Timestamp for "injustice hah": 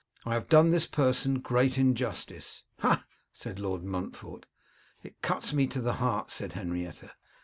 1.77-3.03